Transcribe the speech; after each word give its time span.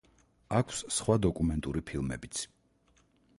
აქვს 0.59 0.79
სხვა 0.95 1.17
დოკუმენტური 1.25 1.85
ფილმებიც. 1.91 2.41